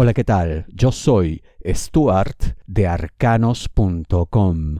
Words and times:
Hola, 0.00 0.14
¿qué 0.14 0.22
tal? 0.22 0.64
Yo 0.72 0.92
soy 0.92 1.42
Stuart 1.66 2.56
de 2.68 2.86
arcanos.com. 2.86 4.76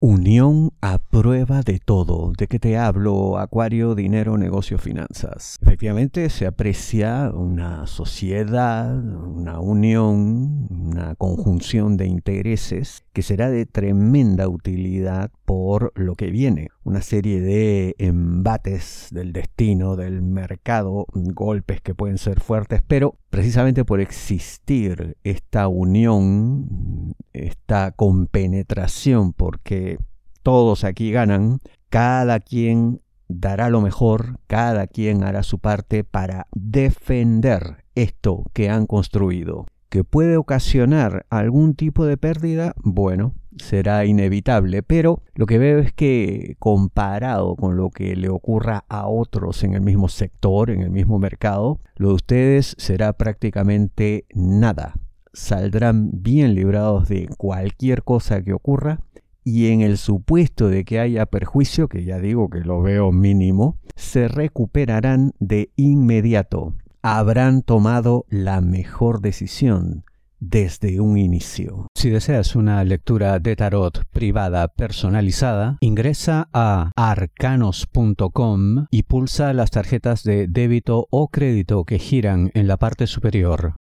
Unión 0.00 0.70
a 0.80 0.96
prueba 0.96 1.60
de 1.60 1.80
todo. 1.84 2.32
¿De 2.38 2.46
qué 2.46 2.58
te 2.58 2.78
hablo? 2.78 3.36
Acuario, 3.36 3.94
dinero, 3.94 4.38
negocio, 4.38 4.78
finanzas. 4.78 5.58
Efectivamente 5.60 6.30
se 6.30 6.46
aprecia 6.46 7.30
una 7.30 7.86
sociedad, 7.86 8.96
una 8.96 9.60
unión, 9.60 10.66
una 10.70 11.16
conjunción 11.16 11.98
de 11.98 12.06
intereses 12.06 13.04
que 13.12 13.20
será 13.20 13.50
de 13.50 13.66
tremenda 13.66 14.48
utilidad 14.48 15.30
por 15.44 15.92
lo 15.94 16.14
que 16.14 16.30
viene. 16.30 16.68
Una 16.84 17.00
serie 17.00 17.40
de 17.40 17.96
embates 17.98 19.08
del 19.10 19.32
destino, 19.32 19.96
del 19.96 20.20
mercado, 20.20 21.06
golpes 21.14 21.80
que 21.80 21.94
pueden 21.94 22.18
ser 22.18 22.40
fuertes, 22.40 22.82
pero 22.86 23.16
precisamente 23.30 23.86
por 23.86 24.00
existir 24.00 25.16
esta 25.24 25.66
unión, 25.68 27.14
esta 27.32 27.90
compenetración, 27.92 29.32
porque 29.32 29.98
todos 30.42 30.84
aquí 30.84 31.10
ganan, 31.10 31.60
cada 31.88 32.38
quien 32.38 33.00
dará 33.28 33.70
lo 33.70 33.80
mejor, 33.80 34.38
cada 34.46 34.86
quien 34.86 35.24
hará 35.24 35.42
su 35.42 35.58
parte 35.58 36.04
para 36.04 36.46
defender 36.54 37.84
esto 37.94 38.44
que 38.52 38.68
han 38.68 38.86
construido. 38.86 39.66
Que 39.88 40.04
puede 40.04 40.36
ocasionar 40.36 41.24
algún 41.30 41.74
tipo 41.74 42.04
de 42.04 42.16
pérdida, 42.16 42.74
bueno, 42.82 43.34
será 43.58 44.04
inevitable, 44.04 44.82
pero 44.82 45.22
lo 45.34 45.46
que 45.46 45.58
veo 45.58 45.78
es 45.78 45.92
que 45.92 46.56
comparado 46.58 47.56
con 47.56 47.76
lo 47.76 47.90
que 47.90 48.16
le 48.16 48.28
ocurra 48.28 48.84
a 48.88 49.06
otros 49.08 49.62
en 49.64 49.74
el 49.74 49.80
mismo 49.80 50.08
sector, 50.08 50.70
en 50.70 50.82
el 50.82 50.90
mismo 50.90 51.18
mercado, 51.18 51.80
lo 51.96 52.08
de 52.08 52.14
ustedes 52.14 52.74
será 52.78 53.12
prácticamente 53.12 54.26
nada. 54.34 54.94
Saldrán 55.32 56.10
bien 56.22 56.54
librados 56.54 57.08
de 57.08 57.28
cualquier 57.36 58.02
cosa 58.02 58.42
que 58.42 58.52
ocurra 58.52 59.00
y 59.42 59.68
en 59.68 59.80
el 59.80 59.98
supuesto 59.98 60.68
de 60.68 60.84
que 60.84 61.00
haya 61.00 61.26
perjuicio, 61.26 61.88
que 61.88 62.04
ya 62.04 62.18
digo 62.18 62.48
que 62.48 62.60
lo 62.60 62.80
veo 62.82 63.12
mínimo, 63.12 63.78
se 63.94 64.28
recuperarán 64.28 65.32
de 65.38 65.70
inmediato 65.76 66.74
habrán 67.04 67.60
tomado 67.60 68.24
la 68.30 68.62
mejor 68.62 69.20
decisión 69.20 70.06
desde 70.40 71.00
un 71.02 71.18
inicio. 71.18 71.86
Si 72.04 72.10
deseas 72.10 72.54
una 72.54 72.84
lectura 72.84 73.38
de 73.38 73.56
tarot 73.56 74.04
privada 74.10 74.68
personalizada, 74.68 75.78
ingresa 75.80 76.50
a 76.52 76.90
arcanos.com 76.96 78.88
y 78.90 79.04
pulsa 79.04 79.54
las 79.54 79.70
tarjetas 79.70 80.22
de 80.22 80.46
débito 80.46 81.06
o 81.08 81.28
crédito 81.28 81.84
que 81.84 81.98
giran 81.98 82.50
en 82.52 82.68
la 82.68 82.76
parte 82.76 83.06
superior. 83.06 83.76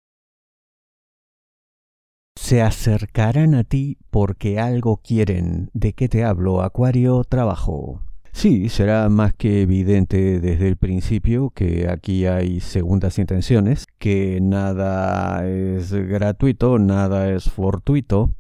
Se 2.36 2.62
acercarán 2.62 3.56
a 3.56 3.64
ti 3.64 4.00
porque 4.10 4.60
algo 4.60 4.98
quieren. 4.98 5.70
¿De 5.72 5.94
qué 5.94 6.10
te 6.10 6.26
hablo, 6.26 6.62
Acuario? 6.62 7.24
Trabajo. 7.24 8.09
Sí, 8.32 8.70
será 8.70 9.10
más 9.10 9.34
que 9.34 9.62
evidente 9.62 10.40
desde 10.40 10.68
el 10.68 10.78
principio 10.78 11.50
que 11.50 11.90
aquí 11.90 12.26
hay 12.26 12.60
segundas 12.62 13.20
intenciones, 13.20 13.88
que 13.98 14.40
nada 14.42 15.48
es 15.48 15.92
gratuito, 15.92 16.80
nada 16.80 17.32
es 17.32 17.50
fortuito, 17.50 18.34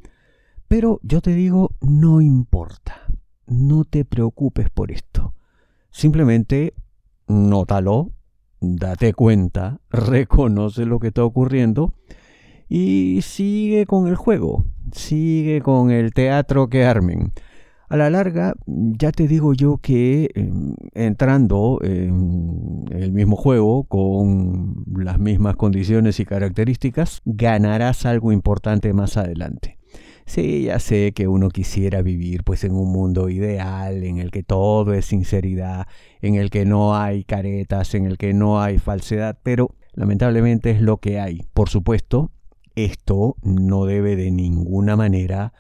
pero 0.68 1.00
yo 1.04 1.22
te 1.22 1.34
digo, 1.34 1.72
no 1.82 2.22
importa, 2.22 3.02
no 3.48 3.84
te 3.84 4.06
preocupes 4.06 4.70
por 4.70 4.92
esto. 4.92 5.34
Simplemente 5.92 6.74
nótalo, 7.28 8.12
date 8.62 9.14
cuenta, 9.14 9.82
reconoce 9.90 10.86
lo 10.86 11.00
que 11.00 11.08
está 11.08 11.24
ocurriendo 11.24 11.94
y 12.70 13.22
sigue 13.24 13.86
con 13.86 14.08
el 14.08 14.16
juego, 14.16 14.64
sigue 14.92 15.62
con 15.62 15.92
el 15.92 16.14
teatro 16.14 16.70
que 16.70 16.86
armen. 16.86 17.34
A 17.90 17.98
la 17.98 18.12
larga, 18.12 18.54
ya 18.68 19.12
te 19.12 19.28
digo 19.28 19.56
yo 19.56 19.78
que 19.78 20.30
em, 20.36 20.76
entrando 20.94 21.80
en 21.82 22.86
el 22.92 23.12
mismo 23.12 23.36
juego 23.36 23.86
con 23.86 24.86
las 24.96 25.18
mismas 25.18 25.56
condiciones 25.56 26.20
y 26.20 26.26
características, 26.26 27.22
ganarás 27.26 28.06
algo 28.06 28.32
importante 28.32 28.94
más 28.94 29.18
adelante. 29.18 29.80
Sí, 30.28 30.66
ya 30.66 30.78
sé 30.78 31.14
que 31.14 31.28
uno 31.28 31.50
quisiera 31.50 32.04
vivir 32.04 32.44
pues 32.44 32.64
en 32.64 32.76
un 32.76 32.92
mundo 32.92 33.28
ideal, 33.30 34.04
en 34.04 34.20
el 34.20 34.30
que 34.30 34.44
todo 34.44 34.94
es 34.94 35.06
sinceridad, 35.06 35.88
en 36.22 36.36
el 36.36 36.52
que 36.52 36.66
no 36.66 36.96
hay 36.96 37.24
caretas, 37.24 37.96
en 37.96 38.06
el 38.06 38.20
que 38.20 38.36
no 38.36 38.62
hay 38.62 38.78
falsedad, 38.78 39.40
pero 39.42 39.76
lamentablemente 39.94 40.70
es 40.70 40.82
lo 40.82 40.98
que 40.98 41.20
hay. 41.20 41.42
Por 41.56 41.70
supuesto, 41.70 42.30
esto 42.76 43.38
no 43.42 43.86
debe 43.86 44.16
de 44.16 44.30
ninguna 44.30 44.96
manera 44.96 45.54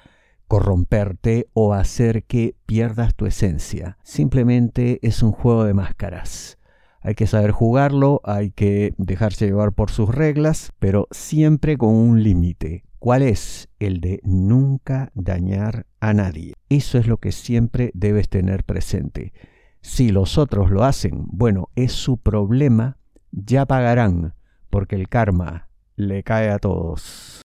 corromperte 0.49 1.47
o 1.53 1.73
hacer 1.73 2.23
que 2.23 2.55
pierdas 2.65 3.13
tu 3.15 3.27
esencia. 3.27 3.99
Simplemente 4.03 4.99
es 5.03 5.21
un 5.21 5.31
juego 5.31 5.63
de 5.63 5.75
máscaras. 5.75 6.57
Hay 7.01 7.13
que 7.13 7.27
saber 7.27 7.51
jugarlo, 7.51 8.19
hay 8.25 8.49
que 8.49 8.95
dejarse 8.97 9.45
llevar 9.45 9.73
por 9.73 9.91
sus 9.91 10.13
reglas, 10.13 10.73
pero 10.79 11.07
siempre 11.11 11.77
con 11.77 11.93
un 11.93 12.23
límite. 12.23 12.83
¿Cuál 12.97 13.21
es? 13.21 13.69
El 13.77 14.01
de 14.01 14.21
nunca 14.23 15.11
dañar 15.13 15.85
a 15.99 16.13
nadie. 16.13 16.55
Eso 16.67 16.97
es 16.97 17.07
lo 17.07 17.17
que 17.17 17.31
siempre 17.31 17.91
debes 17.93 18.27
tener 18.27 18.63
presente. 18.63 19.33
Si 19.81 20.09
los 20.09 20.39
otros 20.39 20.71
lo 20.71 20.83
hacen, 20.83 21.25
bueno, 21.27 21.69
es 21.75 21.91
su 21.91 22.17
problema, 22.17 22.97
ya 23.31 23.67
pagarán, 23.67 24.33
porque 24.71 24.95
el 24.95 25.09
karma 25.09 25.69
le 25.95 26.23
cae 26.23 26.49
a 26.49 26.57
todos. 26.57 27.43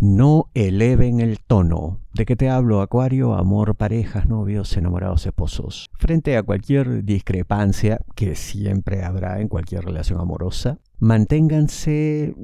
No 0.00 0.50
eleven 0.54 1.20
el 1.20 1.40
tono. 1.40 2.00
¿De 2.14 2.24
qué 2.24 2.34
te 2.34 2.48
hablo, 2.48 2.80
Acuario? 2.80 3.34
Amor, 3.34 3.76
parejas, 3.76 4.26
novios, 4.26 4.74
enamorados, 4.78 5.26
esposos. 5.26 5.90
Frente 5.98 6.38
a 6.38 6.42
cualquier 6.42 7.04
discrepancia 7.04 8.00
que 8.16 8.34
siempre 8.34 9.04
habrá 9.04 9.42
en 9.42 9.48
cualquier 9.48 9.84
relación 9.84 10.18
amorosa, 10.18 10.78
manténganse 11.00 12.34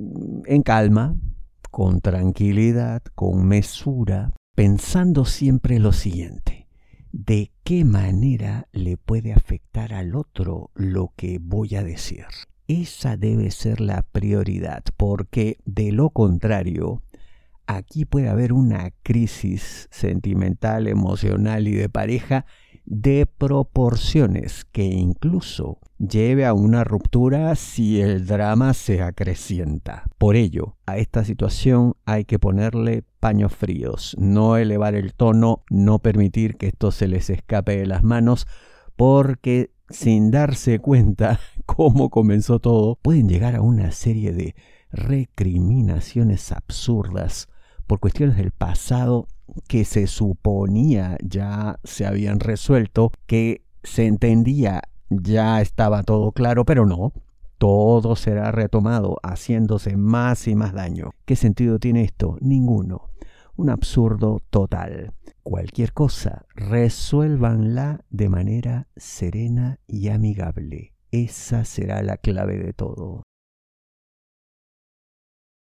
en 0.44 0.62
calma, 0.62 1.16
con 1.70 2.02
tranquilidad, 2.02 3.02
con 3.14 3.46
mesura, 3.46 4.34
pensando 4.54 5.24
siempre 5.24 5.78
lo 5.78 5.92
siguiente. 5.92 6.68
¿De 7.10 7.52
qué 7.64 7.86
manera 7.86 8.68
le 8.72 8.98
puede 8.98 9.32
afectar 9.32 9.94
al 9.94 10.14
otro 10.14 10.72
lo 10.74 11.14
que 11.16 11.38
voy 11.40 11.74
a 11.76 11.82
decir? 11.82 12.26
Esa 12.68 13.16
debe 13.16 13.52
ser 13.52 13.80
la 13.80 14.02
prioridad, 14.02 14.82
porque 14.96 15.58
de 15.64 15.92
lo 15.92 16.10
contrario, 16.10 17.00
aquí 17.66 18.04
puede 18.04 18.28
haber 18.28 18.52
una 18.52 18.92
crisis 19.02 19.88
sentimental, 19.90 20.88
emocional 20.88 21.68
y 21.68 21.72
de 21.72 21.88
pareja 21.88 22.46
de 22.86 23.26
proporciones 23.26 24.64
que 24.64 24.84
incluso 24.84 25.80
lleve 25.98 26.46
a 26.46 26.54
una 26.54 26.84
ruptura 26.84 27.54
si 27.56 28.00
el 28.00 28.26
drama 28.26 28.74
se 28.74 29.02
acrecienta. 29.02 30.04
Por 30.18 30.36
ello, 30.36 30.76
a 30.86 30.96
esta 30.96 31.24
situación 31.24 31.94
hay 32.04 32.24
que 32.24 32.38
ponerle 32.38 33.02
paños 33.18 33.52
fríos, 33.52 34.14
no 34.18 34.56
elevar 34.56 34.94
el 34.94 35.14
tono, 35.14 35.64
no 35.68 35.98
permitir 35.98 36.56
que 36.56 36.68
esto 36.68 36.92
se 36.92 37.08
les 37.08 37.28
escape 37.28 37.76
de 37.76 37.86
las 37.86 38.04
manos, 38.04 38.46
porque 38.94 39.72
sin 39.88 40.30
darse 40.30 40.78
cuenta 40.78 41.40
cómo 41.66 42.08
comenzó 42.08 42.60
todo, 42.60 42.96
pueden 43.02 43.28
llegar 43.28 43.56
a 43.56 43.62
una 43.62 43.90
serie 43.90 44.32
de 44.32 44.54
recriminaciones 44.92 46.52
absurdas 46.52 47.48
por 47.86 48.00
cuestiones 48.00 48.36
del 48.36 48.50
pasado 48.50 49.28
que 49.68 49.84
se 49.84 50.06
suponía 50.06 51.16
ya 51.22 51.78
se 51.84 52.06
habían 52.06 52.40
resuelto, 52.40 53.12
que 53.26 53.62
se 53.82 54.06
entendía 54.06 54.82
ya 55.08 55.60
estaba 55.60 56.02
todo 56.02 56.32
claro, 56.32 56.64
pero 56.64 56.84
no, 56.84 57.12
todo 57.58 58.16
será 58.16 58.50
retomado 58.52 59.18
haciéndose 59.22 59.96
más 59.96 60.48
y 60.48 60.54
más 60.54 60.72
daño. 60.72 61.12
¿Qué 61.24 61.36
sentido 61.36 61.78
tiene 61.78 62.02
esto? 62.02 62.36
Ninguno. 62.40 63.10
Un 63.56 63.70
absurdo 63.70 64.40
total. 64.50 65.14
Cualquier 65.42 65.92
cosa, 65.92 66.44
resuélvanla 66.54 68.00
de 68.10 68.28
manera 68.28 68.88
serena 68.96 69.78
y 69.86 70.08
amigable. 70.08 70.92
Esa 71.12 71.64
será 71.64 72.02
la 72.02 72.16
clave 72.16 72.58
de 72.58 72.72
todo. 72.72 73.22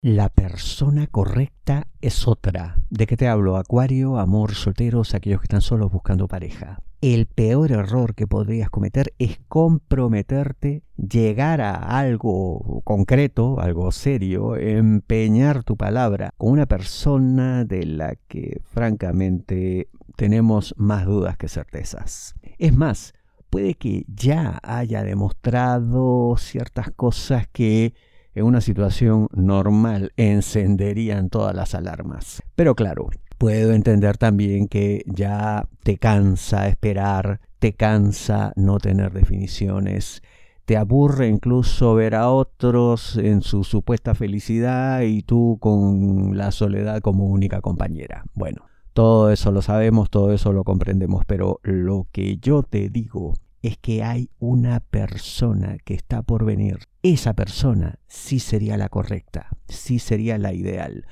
La 0.04 0.28
persona 0.28 1.08
correcta 1.08 1.88
es 2.02 2.28
otra. 2.28 2.76
¿De 2.90 3.08
qué 3.08 3.16
te 3.16 3.30
hablo? 3.30 3.56
Acuario, 3.56 4.18
amor, 4.18 4.54
solteros, 4.54 5.16
aquellos 5.16 5.40
que 5.40 5.46
están 5.46 5.62
solos 5.62 5.94
buscando 5.94 6.28
pareja. 6.28 6.82
El 7.00 7.26
peor 7.26 7.72
error 7.72 8.14
que 8.14 8.28
podrías 8.28 8.70
cometer 8.70 9.14
es 9.18 9.40
comprometerte, 9.48 10.84
llegar 10.98 11.62
a 11.62 11.76
algo 12.00 12.82
concreto, 12.84 13.62
algo 13.62 13.94
serio, 13.94 14.58
empeñar 14.58 15.64
tu 15.64 15.78
palabra 15.78 16.34
con 16.38 16.52
una 16.52 16.66
persona 16.66 17.64
de 17.64 17.86
la 17.86 18.16
que 18.28 18.60
francamente 18.66 19.88
tenemos 20.18 20.76
más 20.76 21.06
dudas 21.06 21.38
que 21.38 21.48
certezas. 21.48 22.36
Es 22.58 22.76
más, 22.76 23.14
puede 23.50 23.76
que 23.76 24.04
ya 24.14 24.60
haya 24.64 25.02
demostrado 25.04 26.36
ciertas 26.38 26.92
cosas 26.92 27.48
que 27.54 27.94
en 28.36 28.46
una 28.46 28.62
situación 28.62 29.28
normal 29.34 30.12
encenderían 30.18 31.30
todas 31.30 31.56
las 31.56 31.76
alarmas. 31.76 32.42
Pero 32.56 32.76
claro, 32.76 33.10
puedo 33.38 33.74
entender 33.74 34.18
también 34.18 34.68
que 34.68 35.04
ya 35.06 35.68
te 35.84 35.98
cansa 35.98 36.68
esperar, 36.68 37.42
te 37.60 37.74
cansa 37.74 38.54
no 38.56 38.78
tener 38.80 39.12
definiciones, 39.14 40.22
te 40.66 40.78
aburre 40.78 41.28
incluso 41.28 41.94
ver 41.94 42.16
a 42.16 42.30
otros 42.30 43.18
en 43.18 43.42
su 43.42 43.64
supuesta 43.64 44.16
felicidad 44.16 45.02
y 45.02 45.22
tú 45.22 45.58
con 45.60 46.38
la 46.38 46.52
soledad 46.52 47.02
como 47.02 47.26
única 47.28 47.62
compañera. 47.62 48.24
Bueno, 48.34 48.66
todo 48.94 49.32
eso 49.32 49.52
lo 49.52 49.62
sabemos, 49.62 50.10
todo 50.10 50.32
eso 50.34 50.54
lo 50.54 50.64
comprendemos, 50.64 51.26
pero 51.26 51.60
lo 51.64 52.08
que 52.12 52.38
yo 52.38 52.64
te 52.64 52.90
digo 52.90 53.34
es 53.64 53.78
que 53.78 54.04
hay 54.04 54.30
una 54.40 54.82
persona 54.82 55.78
que 55.84 55.94
está 55.96 56.22
por 56.22 56.46
venir. 56.46 56.80
Esa 57.02 57.34
persona 57.34 57.98
sí 58.08 58.40
sería 58.40 58.78
la 58.78 58.90
correcta, 58.90 59.48
sí 59.70 60.00
sería 60.00 60.38
la 60.38 60.54
ideal. 60.54 61.06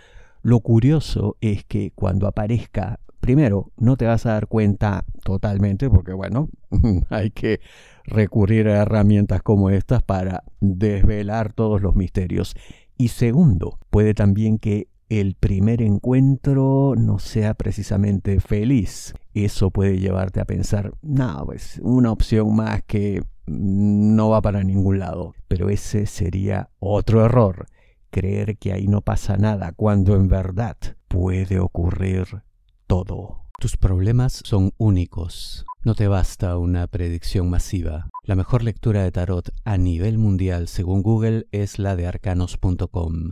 Lo 0.44 0.60
curioso 0.60 1.38
es 1.40 1.64
que 1.64 1.92
cuando 1.96 2.28
aparezca, 2.28 3.00
primero, 3.22 3.72
no 3.78 3.96
te 3.96 4.06
vas 4.06 4.26
a 4.26 4.34
dar 4.34 4.48
cuenta 4.48 5.06
totalmente, 5.24 5.90
porque 5.90 6.12
bueno, 6.12 6.50
hay 7.10 7.32
que 7.32 7.62
recurrir 8.04 8.68
a 8.68 8.82
herramientas 8.82 9.42
como 9.42 9.70
estas 9.70 10.04
para 10.04 10.44
desvelar 10.60 11.54
todos 11.54 11.82
los 11.82 11.96
misterios. 11.96 12.54
Y 12.98 13.08
segundo, 13.08 13.80
puede 13.90 14.14
también 14.14 14.60
que 14.60 14.91
el 15.12 15.36
primer 15.36 15.82
encuentro 15.82 16.94
no 16.98 17.20
sea 17.20 17.54
precisamente 17.54 18.40
feliz. 18.40 19.14
Eso 19.34 19.70
puede 19.70 20.00
llevarte 20.00 20.40
a 20.40 20.46
pensar, 20.46 20.94
no, 21.02 21.44
pues 21.46 21.82
una 21.84 22.14
opción 22.14 22.56
más 22.56 22.82
que 22.84 23.22
no 23.46 24.30
va 24.30 24.42
para 24.42 24.64
ningún 24.64 25.00
lado. 25.00 25.34
Pero 25.50 25.70
ese 25.70 26.06
sería 26.06 26.70
otro 26.80 27.26
error, 27.26 27.66
creer 28.10 28.58
que 28.58 28.72
ahí 28.72 28.88
no 28.88 29.02
pasa 29.02 29.36
nada, 29.36 29.74
cuando 29.74 30.16
en 30.16 30.30
verdad 30.30 30.78
puede 31.10 31.60
ocurrir 31.60 32.44
todo. 32.88 33.42
Tus 33.60 33.76
problemas 33.76 34.42
son 34.46 34.72
únicos. 34.78 35.66
No 35.84 35.94
te 35.94 36.08
basta 36.08 36.58
una 36.58 36.88
predicción 36.88 37.50
masiva. 37.50 38.08
La 38.24 38.36
mejor 38.36 38.64
lectura 38.64 39.04
de 39.04 39.12
tarot 39.12 39.50
a 39.66 39.78
nivel 39.78 40.18
mundial 40.18 40.70
según 40.70 41.02
Google 41.02 41.48
es 41.52 41.80
la 41.80 41.98
de 41.98 42.08
arcanos.com. 42.08 43.32